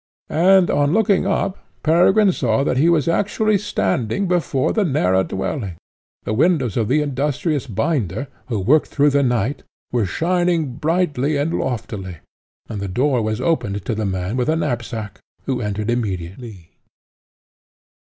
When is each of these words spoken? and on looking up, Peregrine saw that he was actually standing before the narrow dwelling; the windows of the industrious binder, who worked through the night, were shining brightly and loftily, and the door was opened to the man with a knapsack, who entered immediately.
and 0.29 0.71
on 0.71 0.91
looking 0.95 1.27
up, 1.27 1.59
Peregrine 1.83 2.31
saw 2.31 2.63
that 2.63 2.77
he 2.77 2.89
was 2.89 3.07
actually 3.07 3.55
standing 3.55 4.27
before 4.27 4.73
the 4.73 4.83
narrow 4.83 5.21
dwelling; 5.21 5.75
the 6.23 6.33
windows 6.33 6.75
of 6.75 6.87
the 6.87 7.03
industrious 7.03 7.67
binder, 7.67 8.25
who 8.47 8.57
worked 8.59 8.87
through 8.87 9.11
the 9.11 9.21
night, 9.21 9.61
were 9.91 10.07
shining 10.07 10.73
brightly 10.73 11.37
and 11.37 11.53
loftily, 11.53 12.17
and 12.67 12.81
the 12.81 12.87
door 12.87 13.21
was 13.21 13.39
opened 13.39 13.85
to 13.85 13.93
the 13.93 14.03
man 14.07 14.35
with 14.35 14.49
a 14.49 14.55
knapsack, 14.55 15.19
who 15.45 15.61
entered 15.61 15.91
immediately. 15.91 16.71